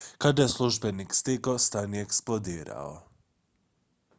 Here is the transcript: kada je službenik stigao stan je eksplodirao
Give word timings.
kada 0.21 0.41
je 0.43 0.49
službenik 0.49 1.13
stigao 1.13 1.57
stan 1.59 1.93
je 1.93 2.01
eksplodirao 2.07 2.97